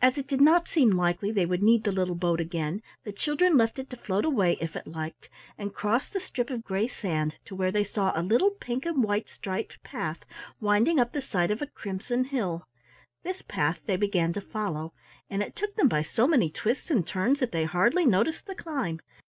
As 0.00 0.16
it 0.16 0.26
did 0.26 0.40
not 0.40 0.68
seem 0.68 0.92
likely 0.92 1.30
they 1.30 1.44
would 1.44 1.62
need 1.62 1.84
the 1.84 1.92
little 1.92 2.14
boat 2.14 2.40
again, 2.40 2.80
the 3.04 3.12
children 3.12 3.58
left 3.58 3.78
it 3.78 3.90
to 3.90 3.96
float 3.98 4.24
away 4.24 4.56
if 4.58 4.74
it 4.74 4.86
liked, 4.86 5.28
and 5.58 5.74
crossed 5.74 6.14
the 6.14 6.18
strip 6.20 6.48
of 6.48 6.64
gray 6.64 6.88
sand 6.88 7.36
to 7.44 7.54
where 7.54 7.70
they 7.70 7.84
saw 7.84 8.10
a 8.18 8.22
little 8.22 8.48
pink 8.52 8.86
and 8.86 9.04
white 9.04 9.28
striped 9.28 9.82
path 9.82 10.24
winding 10.62 10.98
up 10.98 11.12
the 11.12 11.20
side 11.20 11.50
of 11.50 11.60
a 11.60 11.66
crimson 11.66 12.24
hill. 12.24 12.66
This 13.22 13.42
path 13.42 13.80
they 13.84 13.96
began 13.96 14.32
to 14.32 14.40
follow, 14.40 14.94
and 15.28 15.42
it 15.42 15.54
took 15.54 15.74
them 15.76 15.88
by 15.88 16.00
so 16.04 16.26
many 16.26 16.48
twists 16.48 16.90
and 16.90 17.06
turns 17.06 17.40
that 17.40 17.52
they 17.52 17.64
hardly 17.64 18.06
noticed 18.06 18.46
the 18.46 18.54
climb. 18.54 19.00